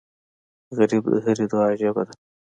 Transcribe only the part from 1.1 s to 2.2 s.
د هرې دعا ژبه ده